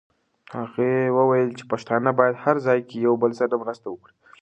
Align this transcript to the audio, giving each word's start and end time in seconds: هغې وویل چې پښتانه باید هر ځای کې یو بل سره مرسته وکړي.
هغې 0.59 0.91
وویل 1.17 1.49
چې 1.59 1.63
پښتانه 1.71 2.09
باید 2.19 2.41
هر 2.43 2.55
ځای 2.65 2.79
کې 2.87 2.97
یو 3.07 3.13
بل 3.21 3.31
سره 3.39 3.61
مرسته 3.63 3.87
وکړي. 3.89 4.13